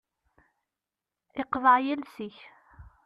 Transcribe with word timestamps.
Iqḍeε 1.41 1.79
yiles-ik. 1.85 2.37